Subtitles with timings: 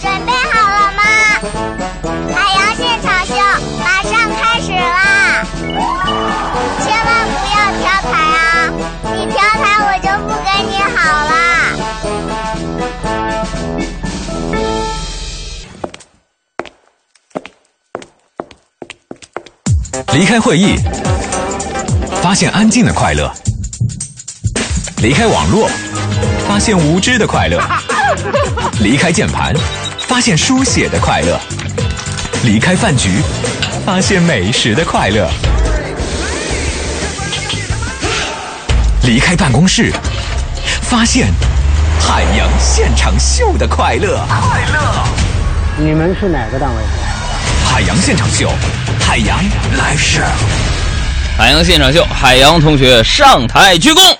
[0.00, 1.02] 准备好了吗？
[2.34, 3.32] 海洋现场秀
[3.78, 5.46] 马上开始啦！
[6.82, 8.38] 千万不要调台啊！
[9.14, 10.96] 你调台我就不跟你好
[11.30, 11.32] 啦！
[20.14, 20.76] 离开会议，
[22.22, 23.28] 发现安静的快乐；
[24.98, 25.68] 离开网络，
[26.48, 27.58] 发现无知的快乐；
[28.80, 29.54] 离开键盘，
[30.08, 31.38] 发现书写的快乐；
[32.44, 33.22] 离开饭局，
[33.86, 35.28] 发现美食的快乐；
[39.04, 39.92] 离开办公室，
[40.82, 41.28] 发现
[42.00, 44.20] 海洋现场秀的快乐。
[44.28, 45.06] 快乐！
[45.78, 46.82] 你们是哪个单位？
[47.64, 48.50] 海洋现场秀，
[49.00, 49.38] 海洋
[49.78, 50.20] 来事。
[51.38, 54.16] 海洋现场秀，海洋同学上台鞠躬。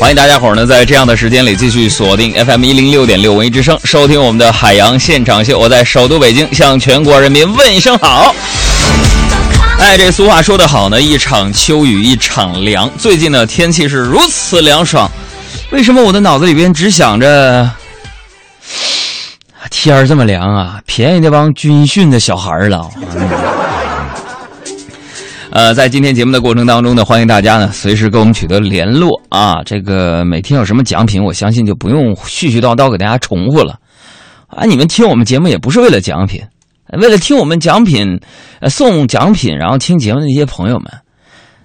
[0.00, 5.58] 欢迎大家伙儿呢，在这样的时间里继续锁定 FM 一零六点六文艺之声，收听我们的海洋现场秀。
[5.58, 8.32] 我在首都北京向全国人民问一声好。
[9.80, 12.88] 哎，这俗话说得好呢，一场秋雨一场凉。
[12.96, 15.10] 最近呢，天气是如此凉爽，
[15.72, 17.68] 为什么我的脑子里边只想着
[19.68, 22.88] 天儿这么凉啊，便宜那帮军训的小孩儿了？
[25.58, 29.60] 呃，在今天节目的过程当中呢，欢迎大家呢随时跟我们取得联络啊。
[29.64, 33.76] 这个每天有什么奖品，我相信就不用絮絮叨叨给大家重复了
[34.46, 34.64] 啊。
[34.66, 36.40] 你们听我们节目也不是为了奖品，
[37.00, 38.20] 为了听我们奖品，
[38.60, 40.86] 呃，送奖品，然后听节目的那些朋友们，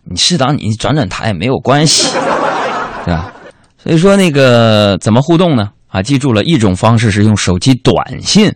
[0.05, 2.07] 你适当你转转台也没有关系，
[3.05, 3.31] 对吧？
[3.77, 5.69] 所以说那个怎么互动呢？
[5.89, 8.51] 啊，记住了一种方式是用手机短信，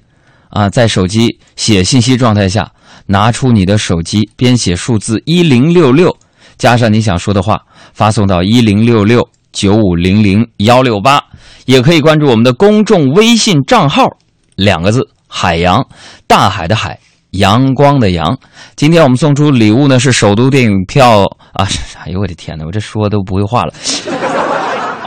[0.49, 2.71] 啊，在手机写信息状态下，
[3.07, 6.15] 拿出你的手机，编写数字一零六六，
[6.57, 7.59] 加上你想说的话，
[7.93, 11.19] 发送到一零六六九五零零幺六八，
[11.65, 14.07] 也可以关注我们的公众微信账号，
[14.55, 15.83] 两个字：海洋，
[16.27, 16.99] 大海的海。
[17.31, 18.35] 阳光的阳，
[18.77, 21.67] 今天我们送出礼物呢是首都电影票啊！
[22.03, 23.73] 哎呦我的天哪，我这说都不会话了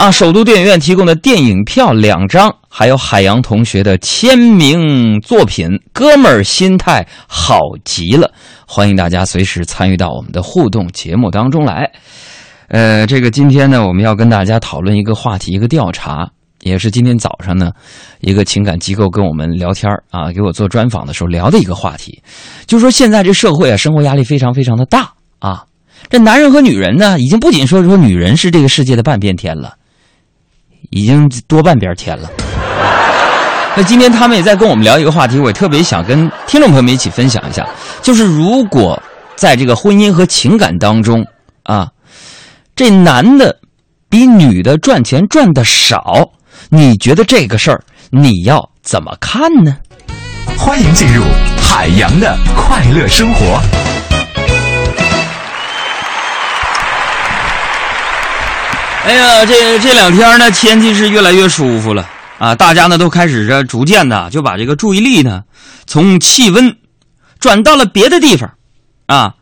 [0.01, 0.11] 啊！
[0.11, 8.33] 首都电影院提供的电影票两张，还有海洋同学的签名作品，哥们儿心态好极了，
[8.67, 11.87] 欢迎大家随时参与到我们的互动节目当中来。
[12.69, 16.27] 呃，这个今天呢，我们要跟大家讨论一个话题，一个调查，
[16.63, 17.71] 也是今天早上呢，
[18.21, 22.23] 一个情感机构跟我们聊天啊，给我做专访的时候聊的一个话题，
[22.65, 25.65] 就说现在这社会啊，生活压力非常非常的大啊。
[26.09, 29.75] 这男人和女人呢，已经不仅说说女人是这个世界的半边天了，
[30.91, 32.31] 已经多半边天了。
[33.77, 37.67] 那今天他们也在跟我们聊一个话题，我也特别想跟听众朋友们一起分享一下，
[38.03, 39.01] 就是如果
[39.37, 41.25] 在这个婚姻和情感当中
[41.63, 41.89] 啊，
[42.75, 43.57] 这男的
[44.09, 46.29] 比女的赚钱赚的少，
[46.69, 47.81] 你觉得这个事儿
[48.11, 49.77] 你要怎么看呢？
[50.59, 51.23] 欢迎进入
[51.57, 53.90] 海洋的快乐生活。
[59.03, 62.07] 哎呀，这这两天呢，天气是越来越舒服了
[62.39, 62.55] 啊！
[62.55, 65.43] 大家呢都开始着逐渐的就把这个注意力呢，
[65.87, 66.77] 从气温
[67.39, 68.53] 转到了别的地方
[69.07, 69.35] 啊。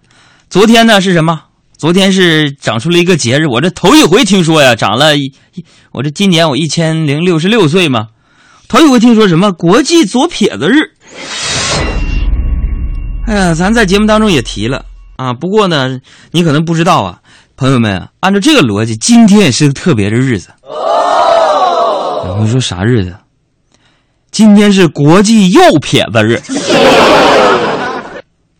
[0.48, 1.42] 昨天呢是什么？
[1.76, 8.06] 昨天是长出了一个节日，我这头一回听说呀，长了一，一我这今年我一千零六十六岁嘛，
[8.68, 10.76] 头一回听说什么国际左撇子日。
[13.26, 14.84] 哎呀，咱在节目当中也提了
[15.16, 15.98] 啊，不过呢，
[16.30, 17.18] 你可能不知道啊，
[17.58, 20.50] 朋友们，按照这个逻辑，今天也是个特别的日子。
[20.62, 23.16] 哦你说啥日子？
[24.30, 26.40] 今天是国际右撇子日，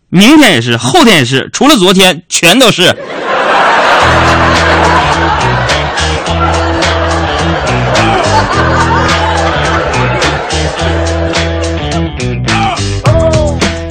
[0.09, 2.93] 明天也是，后天也是，除了昨天，全都是。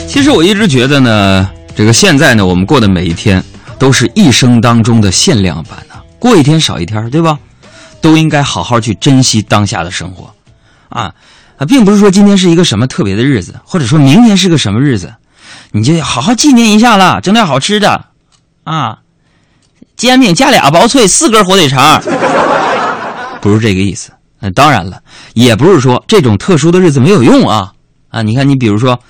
[0.06, 3.42] 其实我一直觉得呢，这个现在呢，我们过的每一天
[3.78, 7.38] 都是一生当中的限量版呢、过一天少一天，对吧？
[8.00, 10.32] 都应该好好去珍惜当下的生活，
[10.88, 11.12] 啊
[11.56, 15.14] 啊，并不是说今天是一个什么特别的日子，或者说明天是个什么日子，
[15.72, 18.04] 你就好好纪念一下了，整点好吃的，
[18.62, 19.00] 啊，
[19.96, 22.00] 煎饼加俩薄脆，四根火腿肠，
[23.42, 24.12] 不是这个意思。
[24.40, 25.02] 那当然了，
[25.34, 27.72] 也不是说这种特殊的日子没有用啊
[28.10, 28.22] 啊！
[28.22, 29.00] 你看，你比如说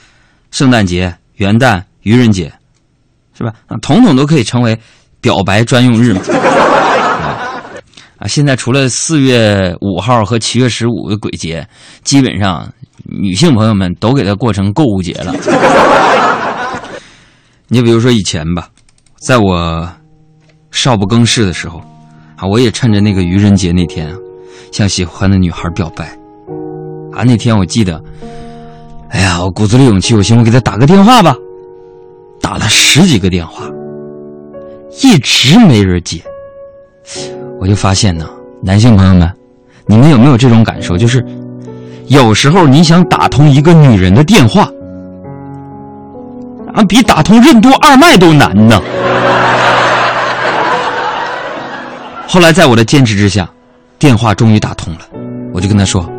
[0.50, 2.50] 圣诞节、元旦、愚人节，
[3.38, 3.52] 是吧？
[3.68, 4.76] 啊，统统都可以成为
[5.20, 6.20] 表白专用日嘛。
[8.18, 11.64] 啊，现在除了四月五号和七月十五的鬼节，
[12.02, 12.68] 基本上
[13.04, 15.32] 女性朋友们都给它过成购物节了。
[17.68, 18.68] 你比如说以前吧，
[19.20, 19.88] 在我
[20.72, 21.78] 少不更事的时候，
[22.34, 24.16] 啊，我也趁着那个愚人节那天啊，
[24.72, 26.06] 向喜欢的女孩表白。
[27.12, 28.02] 啊，那天我记得，
[29.10, 31.36] 哎呀，我鼓足了勇气，我寻思我给她打个电话吧，
[32.48, 33.64] 打了十几个电话，
[35.02, 36.18] 一直没人接。
[37.60, 38.26] 我就发现呢，
[38.62, 39.30] 男性朋友们，
[39.84, 40.96] 你们有没有这种感受？
[40.96, 41.22] 就是
[42.06, 44.62] 有时候你想打通一个女人的电话，
[46.72, 48.80] 啊，比打通任督二脉都难呢。
[52.26, 53.46] 后来在我的坚持之下，
[53.98, 55.00] 电话终于打通了，
[55.52, 56.10] 我就跟他说：“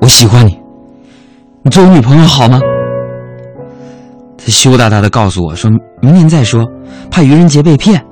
[0.00, 0.56] 我喜欢你，
[1.62, 2.60] 你做我女朋友好吗？”
[4.44, 5.70] 他羞答答的告诉我说
[6.02, 6.62] ：“明年再说，
[7.10, 8.04] 怕愚人节被骗。”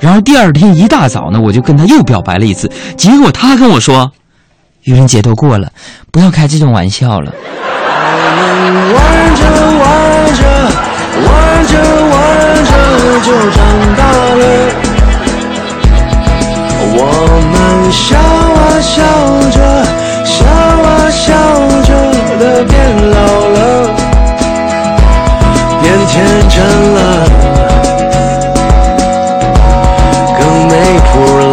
[0.00, 4.10] 然而第二天一大早呢，我就跟他又表白了一次，结果他跟我说
[4.84, 5.70] ：“愚人节都过了，
[6.10, 7.30] 不要开这种玩笑了。
[7.30, 7.36] 玩
[9.36, 9.44] 着
[9.78, 10.42] 玩着，
[11.26, 11.76] 玩着
[12.10, 12.72] 玩着
[13.20, 13.60] 就长
[13.96, 14.42] 大了。
[16.94, 16.98] 我
[17.52, 17.56] 们
[17.92, 19.02] 笑啊笑
[19.50, 19.60] 着，
[20.24, 21.32] 笑啊笑
[21.82, 21.90] 着
[22.38, 23.18] 的变老
[26.66, 27.26] 了，
[30.38, 31.52] 更没谱了。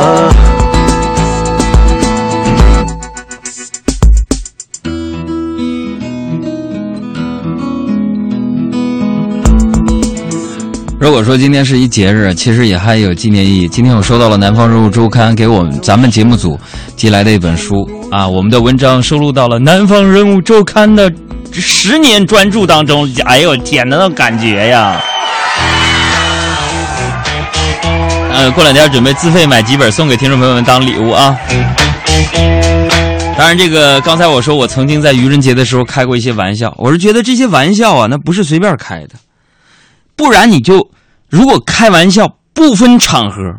[10.99, 13.67] 如果说今天是一节日，其实也还有纪念意义。
[13.67, 16.59] 今天我收到了《南方人物周刊》给我们咱们节目组
[16.95, 21.11] 寄来的一本书啊，我们的文章收录到了《南方人物周刊》的
[21.59, 23.11] 十年专注当中。
[23.25, 25.01] 哎呦天哪，那感觉呀！
[28.31, 31.37] 呃，过两天准备自费买几本送给听众朋友们当礼物啊。
[33.37, 39.15] 当然，这个刚才我说我曾经在愚人节的时候开过一些玩笑，我是觉得这些玩笑啊，那不是随便开的。
[40.15, 40.91] 不然你就
[41.29, 43.55] 如果开玩笑不分场合、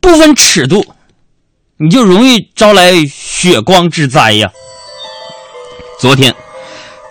[0.00, 0.84] 不分尺度，
[1.78, 4.50] 你就容易招来血光之灾呀。
[5.98, 6.34] 昨天，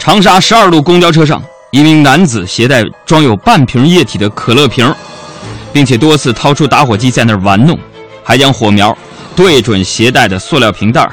[0.02, 1.40] 长沙十二路公交车上，
[1.70, 4.92] 一名男子携带装有半瓶液体的可乐瓶，
[5.72, 7.78] 并且多次掏出打火机在那儿玩弄，
[8.24, 8.98] 还将火苗
[9.36, 11.08] 对准携带的塑料瓶袋。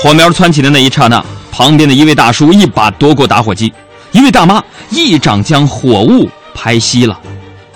[0.00, 3.72] 火苗窜起的那一刹那，旁边的一位大叔一把夺过打火机。
[4.12, 7.18] 一位大妈一掌将火雾拍熄了。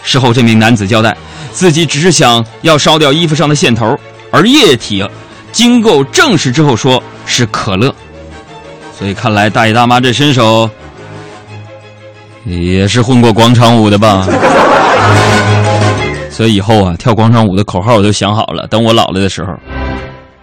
[0.05, 1.17] 事后，这名男子交代，
[1.51, 3.99] 自己只是想要烧掉衣服上的线头，
[4.31, 5.05] 而液体
[5.51, 7.93] 经过证实之后说是可乐。
[8.99, 10.69] 所以看来大爷大妈这身手
[12.45, 14.27] 也是混过广场舞的吧？
[16.31, 19.53] 所以以后啊，跳广场舞的口号我都想好了，等我老了的时候，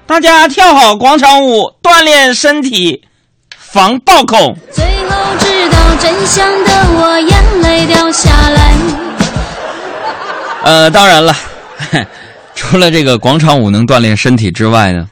[0.06, 3.04] 大家跳好广场舞，锻炼身体，
[3.58, 4.56] 防暴恐。
[4.72, 8.74] 最后知道真相的我，眼泪掉下来。
[10.64, 11.36] 呃，当然了，
[12.56, 15.08] 除了这个广场舞能锻炼身体之外呢，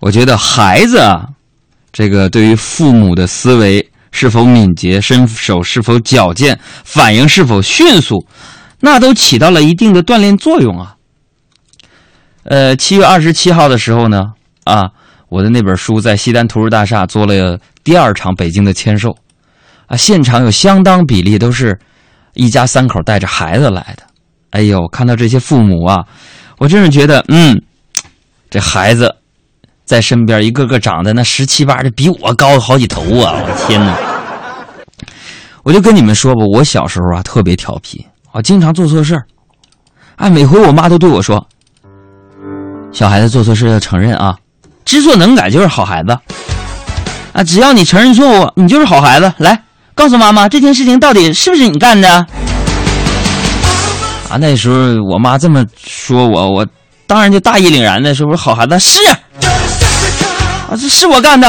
[0.00, 1.26] 我觉得孩子啊，
[1.96, 8.22] 这个对于父母的思维是否敏捷、身手是否矫健、反应是否迅速，
[8.80, 10.94] 那都起到了一定的锻炼作用啊。
[12.42, 14.24] 呃，七月二十七号的时候呢，
[14.64, 14.90] 啊，
[15.30, 19.16] 我的那本书在西单图书大厦做了第二场北京的签售，
[19.86, 21.78] 啊，现场有相当比例都是
[22.34, 24.02] 一家三口带着孩子来的。
[24.50, 26.04] 哎呦，看到这些父母啊，
[26.58, 27.58] 我真是觉得，嗯，
[28.50, 29.15] 这孩子
[29.86, 33.40] 在身边一个个长得那十七八的，比我高好几头啊！
[33.40, 33.96] 我天哪！
[35.62, 39.24] 我就跟你们说吧，我小时候啊特别调皮，我经常做错事儿，
[40.16, 41.46] 啊，每回我妈都对我说
[42.92, 44.36] ：“小孩子做错事要承认啊，
[44.84, 46.18] 知错能改就是好孩子。
[47.32, 49.32] 啊，只要你承认错误，你就是好孩子。
[49.38, 49.62] 来，
[49.94, 52.08] 告诉妈妈这件事情到底是不是你干的？”
[54.28, 56.66] 啊，那时候我妈这么说我，我
[57.06, 59.00] 当然就大义凛然的说：“我说好孩子，是，
[60.68, 61.46] 啊，这是我干的。”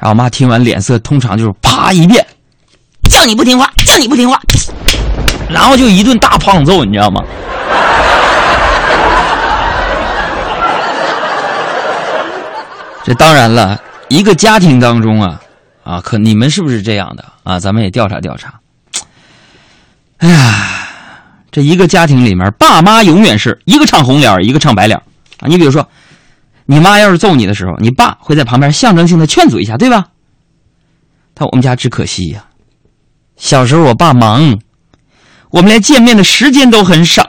[0.00, 2.24] 然后我妈听完脸色通常就是啪一变，
[3.10, 4.40] 叫你不听话，叫你不听话，
[5.50, 7.22] 然后就一顿大胖揍，你知道吗？
[13.04, 15.40] 这当然了，一个家庭当中啊，
[15.82, 17.58] 啊，可你们是不是这样的啊？
[17.58, 18.54] 咱们也调查调查。
[20.18, 20.74] 哎呀。
[21.50, 24.98] 这一个家庭里面，爸妈永远是一个唱红脸，一个唱白脸
[25.40, 25.48] 啊！
[25.48, 25.88] 你比如说，
[26.70, 30.08] 你妈要是揍你的时候，你爸会在旁边象征性的劝阻一下，对吧？
[31.32, 32.44] 但我们家只可惜呀，
[33.36, 34.58] 小时候我爸忙，
[35.50, 37.24] 我们连见面的时间都很少。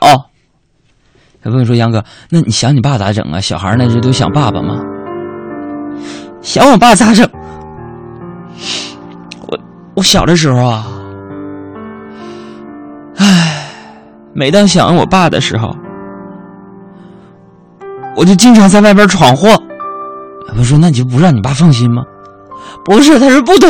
[1.44, 3.40] 有朋友说：“杨哥，那你想你爸咋整啊？
[3.40, 4.76] 小孩那时都想爸爸吗？”
[6.44, 7.26] 想我爸咋整？
[9.48, 9.58] 我
[9.96, 10.86] 我小的时候啊，
[13.16, 13.70] 唉，
[14.34, 15.74] 每当想我爸的时候，
[18.16, 19.50] 我就经常在外边闯祸。
[20.58, 22.04] 我说：“那你就不让你爸放心吗？”
[22.84, 23.70] 不是，他是不懂。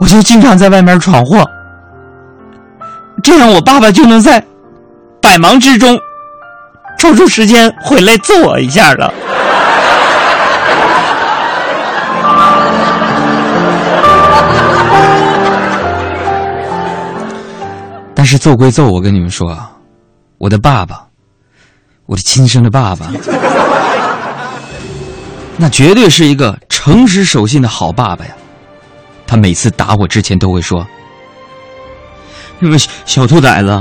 [0.00, 1.44] 我就经常在外面闯祸，
[3.22, 4.42] 这样我爸爸就能在
[5.20, 5.98] 百忙之中
[6.98, 9.12] 抽出时间回来揍我一下了。
[18.14, 19.70] 但是揍归揍，我跟你们说啊，
[20.38, 21.04] 我的爸爸，
[22.10, 23.06] 我的亲生的爸爸，
[25.56, 28.32] 那绝对是一个诚实守信的好爸爸呀。
[29.28, 30.84] 他每次打我之前都会说
[32.58, 32.76] ：“你们
[33.06, 33.80] 小兔崽子，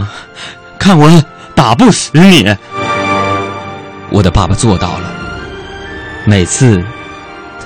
[0.78, 1.10] 看我
[1.56, 2.56] 打不死你。”
[4.14, 5.12] 我的爸爸做到了，
[6.24, 6.80] 每次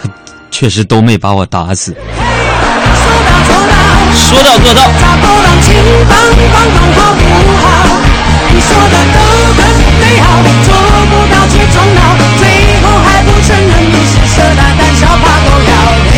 [0.01, 0.09] 他
[0.49, 1.91] 确实都没把我打死。
[1.91, 1.99] 说
[3.25, 3.73] 到做到。
[4.15, 4.71] 说的都
[8.89, 9.22] 很
[10.63, 10.73] 做
[11.09, 11.99] 不到却装闹，
[12.37, 12.41] 最
[12.81, 15.71] 后还不承认你是色胆胆小怕狗咬。
[16.11, 16.13] 嘿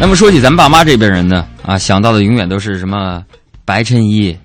[0.00, 3.22] 那么说起咱爸妈这边人呢，啊，想到的永远都是什么
[3.64, 4.36] 白衬衣，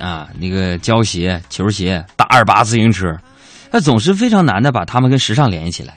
[0.00, 3.16] 啊，那个胶鞋、球鞋、大二八自行车，
[3.70, 5.94] 那总是非常难的把他们跟时尚联系起来。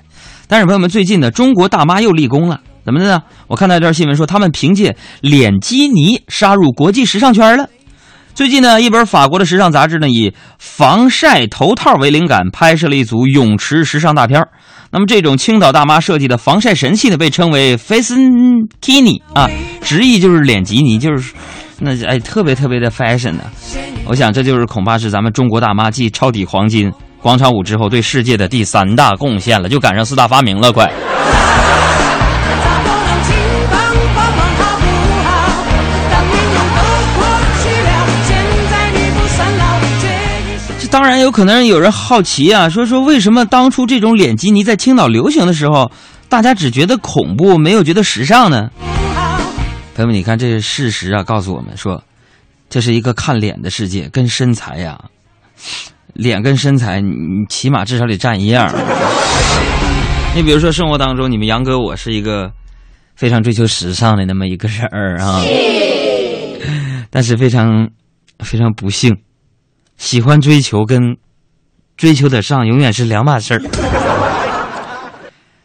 [0.48, 3.22] 但是朋友们，最近呢，中国大妈又立功了，怎么的呢？
[3.46, 7.70] 我看到一段新闻说，他们凭借脸基尼杀入国际时尚圈了。
[8.34, 14.44] 最近呢，一本法国的时尚杂志呢，以防晒头套为灵感，拍摄了一组泳池时尚大片
[14.90, 18.16] 那么这种青岛大妈设计的防晒神器呢，被称为 Face
[18.82, 19.48] Kini 啊，
[19.82, 21.36] 直译就是脸基尼，就是
[21.78, 23.44] 那哎特别特别的 fashion 呢、
[24.06, 26.92] 我想这就是恐怕是咱们中国大妈继超底黄金、
[27.22, 30.92] 广场舞之后对世界的第三大贡献了，就赶上四大发明了，快！
[40.92, 45.92] 当然有可能有人好奇啊，说说为什么当初这种脸基尼在青岛流行的时候，
[46.28, 48.70] 大家只觉得恐怖，没有觉得时尚呢？
[49.96, 52.04] 朋友们，你看这是事实啊，告诉我们说，
[52.70, 55.00] 这是一个看脸的世界，跟身材呀、
[56.14, 58.74] 脸跟身材，你你起码至少得占一样。
[60.36, 62.52] 你比如说生活当中，你们杨哥我是一个
[63.16, 65.44] 非常追求时尚的那么一个人儿啊，
[67.10, 67.90] 但是非常
[68.40, 69.16] 非常不幸，
[70.00, 71.18] 喜欢追求跟
[71.96, 73.62] 追求得上永远是两码事儿。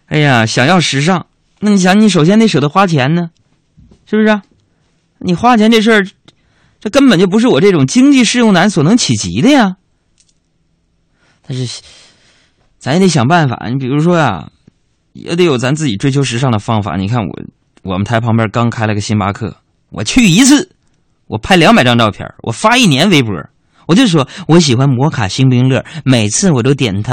[0.06, 1.26] 哎呀，想要时尚，
[1.60, 3.30] 那你想，你首先得舍得花钱呢。
[4.04, 4.42] 是不是、啊？
[5.18, 6.06] 你花钱这事儿，
[6.78, 9.76] 这根本就不是我这种经济适用男所能企及的呀。
[11.46, 11.80] 但是，
[12.78, 13.66] 咱也得想办法。
[13.70, 14.50] 你比如说呀，
[15.14, 16.96] 也得有咱自己追求时尚的方法。
[16.96, 17.42] 你看我，
[17.82, 19.56] 我们台旁边刚开了个星巴克，
[19.90, 20.70] 我去一次，
[21.28, 23.32] 我拍两百张照片，我发一年微博，
[23.86, 27.12] 我就说我喜欢摩卡星冰乐，每次我都点它。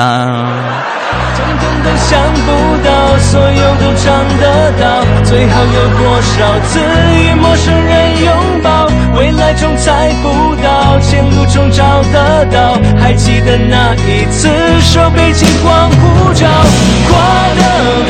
[1.35, 2.51] 真正的想不
[2.83, 8.87] 到，所有都尝得到，最好有多少次与陌生人拥抱，
[9.17, 12.77] 未来中猜不到，前路中找得到。
[12.99, 14.49] 还记得那一次
[14.81, 17.11] 手背金光普照，花
[17.57, 17.61] 的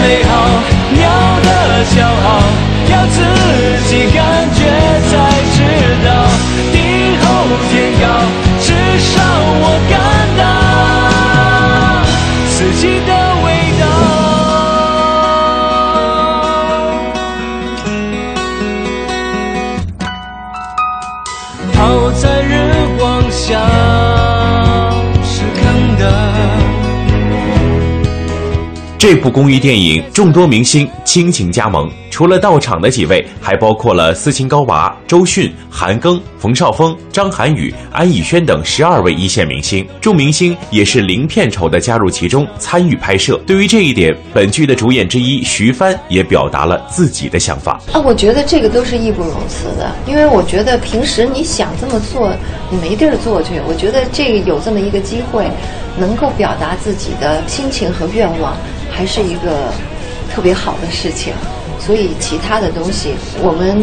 [0.02, 0.32] 美好，
[0.94, 1.02] 鸟
[1.44, 1.50] 的
[1.86, 2.42] 骄傲，
[2.90, 3.18] 要自
[3.88, 4.20] 己感
[4.54, 4.60] 觉
[5.10, 5.16] 才，
[7.70, 8.04] 天涯，
[8.60, 9.12] 至少
[9.64, 9.94] 我感
[10.38, 10.42] 到。
[12.48, 13.12] 四季的
[13.44, 13.48] 味
[13.80, 14.11] 道。
[29.02, 39.84] 这部公益电影众多明星倾情加盟，除了到场的几位，还包括了斯琴高娃、周迅、韩庚、冯绍峰、张涵予、安以轩等十二位一线明星。
[40.00, 43.42] 众明星也是零片酬的加入其中参与拍摄。
[43.48, 47.82] 对于这一点，本剧的主演之一徐帆也表达了自己的想法。
[47.92, 52.32] 啊，我觉得这个都是义不容辞的，因为我觉得平时你想这么做，
[52.70, 53.60] 你没地儿做去。
[53.68, 55.50] 我觉得这个有这么一个机会，
[55.98, 58.56] 能够表达自己的心情和愿望，
[58.92, 59.72] 还是一个
[60.34, 61.34] 特别好的事情。
[61.80, 63.82] 所以其他的东西，我们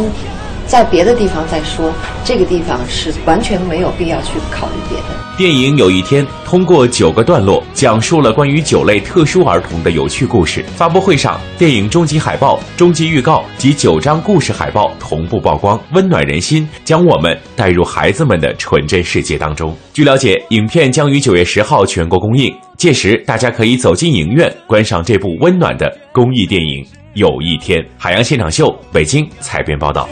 [0.68, 1.90] 在别的地方再说，
[2.22, 5.04] 这个地方是完全没有必要去考虑别的。
[5.34, 10.62] 电影有一天通过九个段落讲述了关于九类特殊儿童的有趣故事。
[10.76, 19.74] 发布会上，电影终极海报、终极预告及九张故事海报同步曝光，温暖人心，将我们带入孩子们的纯真世界当中。
[19.94, 26.84] 据了解，影片将于九月十号全国公映，届时大家可以走进影院观赏这部温暖的公益电影。
[27.14, 30.06] 有一天，海洋现场秀，北京采编报道。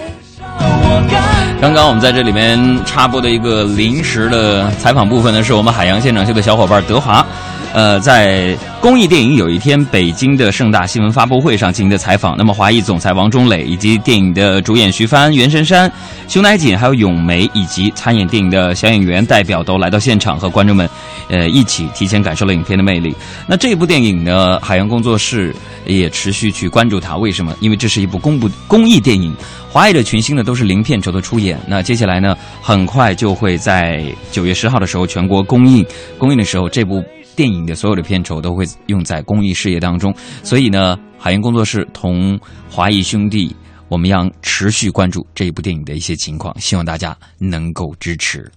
[1.60, 7.24] 刚刚我们在这里面插播的一个临时的采访部分呢，是我们海洋现场秀的小伙伴德华，
[7.72, 12.34] 呃，在公益电影有一天北京的盛大新闻发布会上进行的采访。
[12.36, 15.90] 那么，华谊总裁王中磊以及电影的主演徐帆、袁姗姗、
[16.26, 20.88] 熊乃瑾，还有咏梅以及参演电影的小演员代表都来到现场，和观众们
[21.28, 23.14] 呃一起提前感受了影片的魅力。
[23.46, 25.54] 那这部电影呢，海洋工作室
[25.84, 27.54] 也持续去关注它，为什么？
[27.60, 29.34] 因为这是一部公部公益电影。
[29.70, 35.84] 华谊的群星呢都是零片酬的出演，那接下来呢，很快就会在九月十号的时候全国公映。
[36.16, 37.04] 公映的时候，这部
[37.36, 40.12] 电影的所有的片酬都会用在公益事业当中。
[40.42, 42.38] 所以呢，海洋工作室同
[42.68, 43.54] 华谊兄弟，
[43.88, 48.50] 我们要持续关注这一部电影的一些情况，希望大家能够支持。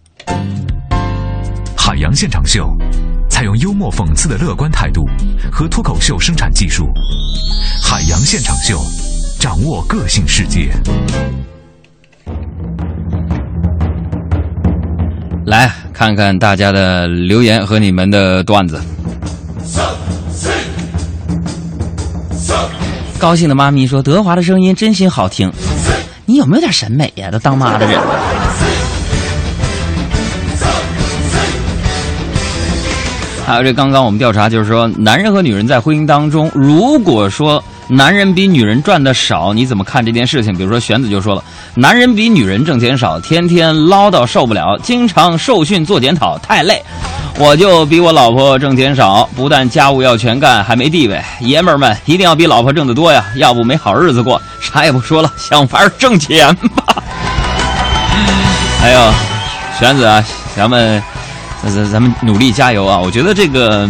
[1.77, 2.67] 海洋现场秀，
[3.29, 5.05] 采用幽默讽刺的乐观态度
[5.51, 6.87] 和脱口秀生产技术。
[7.83, 8.79] 海洋现场秀，
[9.39, 10.71] 掌握个性世界。
[15.49, 18.79] 来看看大家的留言和你们的段子。
[23.17, 25.51] 高兴的妈咪说：“德华的声音真心好听，
[26.27, 27.31] 你有没有点审美呀？
[27.31, 27.99] 都当妈的人。”
[33.43, 40.55] 还有这刚刚我们调查就是说，男人和女人在婚姻当中，如果说男人比女人赚的少，你怎么看这件事情？
[40.55, 41.43] 比如说玄子就说了，
[41.73, 46.83] 男人比女人挣钱少，天天唠叨受不了，经常受训做检讨，太累。
[47.37, 51.19] 我就比我老婆挣钱少，不但家务要全干，还没地位。
[51.39, 54.39] 爷们儿们一定要比老婆挣得多呀，要不没好日子过。
[54.61, 57.03] 啥也不说了，想法挣钱吧。
[58.79, 59.13] 还有，
[59.79, 60.23] 玄子啊，
[60.55, 61.01] 咱们。
[61.61, 62.97] 咱咱咱们努力加油啊！
[62.97, 63.85] 我觉得这个，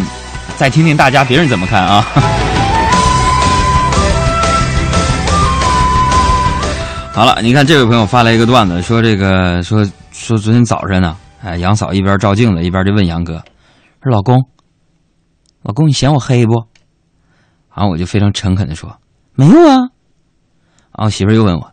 [0.57, 2.03] 再听听大家别人怎么看啊。
[7.11, 13.43] 好了，你看这位朋友发来一个段子，说这个说说昨天早上呢，哎，杨嫂一边照镜子一边就问杨哥，
[14.01, 14.47] 说老公，
[15.63, 16.53] 老公你嫌我黑不？
[17.75, 18.97] 然后我就非常诚恳的说，
[19.33, 19.75] 没有啊。
[20.97, 21.71] 然后媳妇又问我，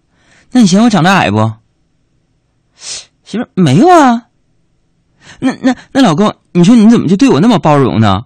[0.51, 1.53] 那你嫌我长得矮不？
[2.75, 4.23] 媳妇没有啊。
[5.39, 8.23] 那那那老公，你说你怎么就对我那么包容呢？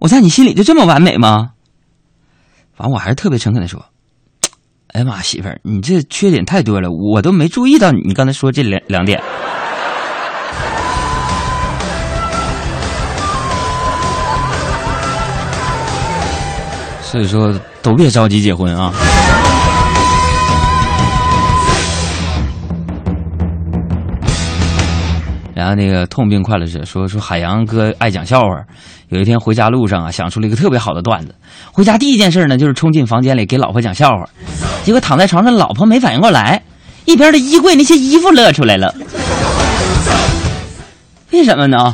[0.00, 1.52] 我在你心里就这么完美吗？
[2.74, 3.84] 反正我还是特别诚恳的说，
[4.92, 9.22] 哎呀妈，媳妇儿，你这缺点太多了，我都没注意到你刚才说这两两点。
[17.02, 18.92] 所以说，都别着急结婚啊。
[25.58, 28.46] 然后那个痛并快乐着说说海洋哥爱讲笑话，
[29.08, 31.34] 有一天回家路上啊，想出了一个特别好的段子。
[31.72, 34.24] 回家第一件事呢，就是冲进房间里给老婆讲笑话，
[34.84, 36.62] 结果躺在床上，老婆没反应过来，
[37.06, 38.94] 一边的衣柜那些衣服乐出来了。
[41.32, 41.92] 为什么呢？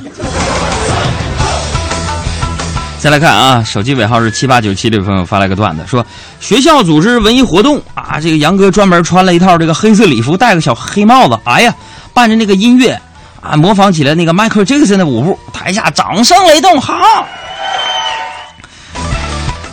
[2.98, 6.04] 再来看啊，手机尾号是七八九七的朋友发来个段子，说
[6.38, 11.74] 学校组织文艺活动啊，这个杨哥专门穿了一套这个黑色礼服，戴个小黑帽子，哎呀，
[12.12, 13.00] 伴着那个音乐。
[13.44, 16.80] 啊，模仿起了那个 Michael Jackson 的舞步，台下掌声雷动。
[16.80, 17.26] 好，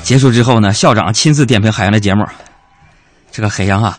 [0.03, 2.25] 结束之后呢，校长亲自点评海洋的节目。
[3.31, 3.97] 这个海洋啊，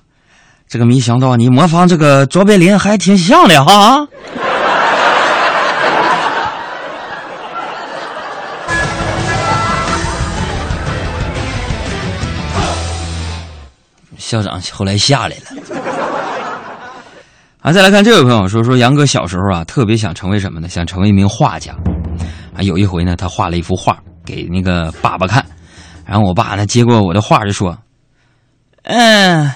[0.69, 4.07] 这个没想到你模仿这个卓别林还挺像的哈。
[14.19, 15.52] 校长后来下来了。
[17.62, 20.68] 啊，再来看这位朋友说说杨哥小时候啊，特别想成为什么呢？
[20.68, 21.72] 想成为一名画家。
[22.57, 23.96] 啊，有一回呢，他画了一幅画
[24.27, 25.46] 给那个爸爸看，
[26.05, 27.79] 然后我爸呢接过我的画就说
[28.83, 29.53] ：“嗯，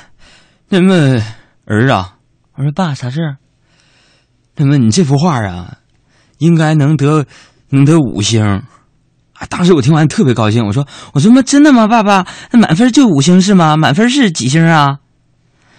[0.68, 1.20] 那么
[1.66, 2.14] 儿啊，
[2.54, 3.36] 我说爸啥事？
[4.54, 5.78] 那么你这幅画啊，
[6.38, 7.26] 应该能得
[7.70, 8.62] 能得五星。”
[9.34, 11.88] 啊，当时我听完特别高兴，我说：“我说妈真的吗？
[11.88, 13.76] 爸爸，那满分就五星是吗？
[13.76, 14.98] 满分是几星啊？”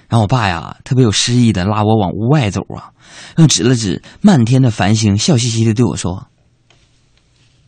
[0.10, 2.92] 然后我爸呀特别有诗意的拉我往屋外走啊
[3.38, 6.28] 又指了指漫天的繁星笑嘻嘻的对我说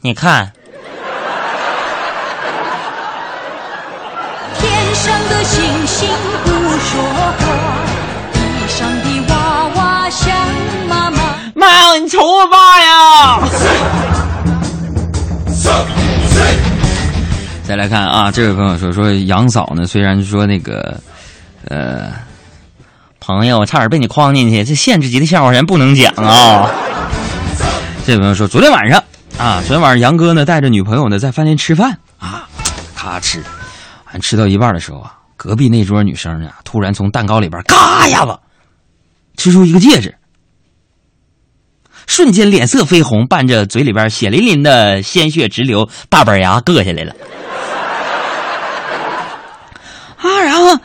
[0.02, 0.54] 你看。
[4.58, 6.10] 天上的星星
[6.44, 6.50] 不
[6.80, 7.36] 说话
[8.32, 10.34] 地上的娃娃想
[10.88, 11.18] 妈妈。
[11.56, 13.40] 妈你瞅我爸呀
[17.64, 21.00] 再来看啊这位朋友说说杨嫂呢虽然说那个
[21.66, 22.12] 呃
[23.38, 26.68] 朋友差点被你框进去，这限制级的笑话咱不能讲啊。
[28.04, 28.98] 这位朋友说，昨天晚上
[29.38, 32.50] 啊，昨天晚上杨哥呢带着女朋友呢在饭店吃饭啊，
[32.96, 33.44] 咔吃，
[34.06, 38.36] 俺吃到一半的时候啊，隔壁那桌女生呢突然从蛋糕里边嘎一下子
[39.38, 40.18] 吃出一个戒指，
[42.08, 47.14] 瞬间脸色绯红，伴着嘴里边血淋淋的鲜血直流，大板牙硌下来了。
[50.18, 50.76] 啊，然后，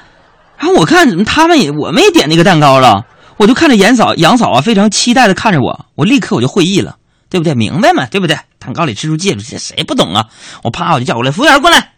[0.64, 3.05] 然后我看怎么他们也我们也点那个蛋糕了，
[3.37, 6.96] 我就看着严嫂杨嫂啊非常期待的看着我，我立刻我就会意了，
[7.29, 7.55] 对不对？
[7.55, 8.35] 明白嘛，对不对？
[8.59, 10.24] 蛋糕里吃出戒指，这谁不懂啊？
[10.62, 11.90] 我啪我就叫过来，服务员过来，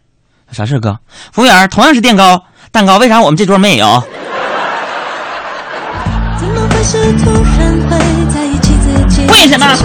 [0.50, 0.98] 啥事哥？
[1.32, 4.02] 服务员同样是蛋糕，蛋糕为啥我们这桌没有？
[6.36, 7.96] 怎么会是突然会
[8.34, 9.76] 在一起自己为什么？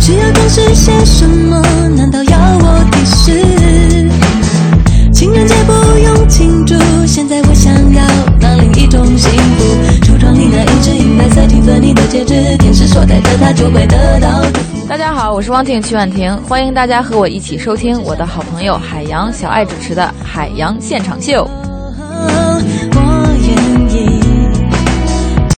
[0.00, 1.62] 需要更是些什么？
[1.96, 3.63] 难道要我提示？
[5.24, 6.74] 情人节不用庆祝，
[7.06, 8.04] 现在我想要
[8.38, 9.64] 当另一种幸福。
[10.02, 14.28] 橱窗里那一只银白色缤纷你的戒指，天使所戴的他就会得到。
[14.86, 21.32] 大家好，我是汪婷曲婉婷，欢迎大家和我一起收听我的好朋友海洋小爱主持的《海洋现场秀》。
[22.92, 24.13] 我愿意。